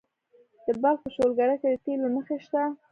[0.65, 2.61] د بلخ په شولګره کې د تیلو نښې شته.